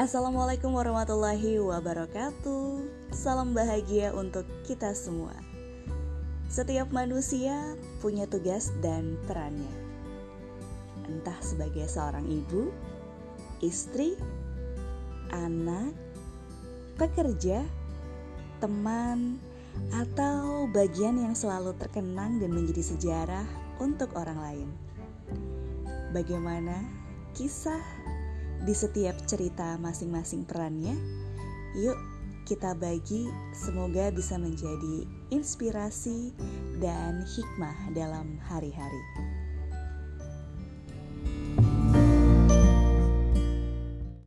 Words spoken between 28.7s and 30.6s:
setiap cerita masing-masing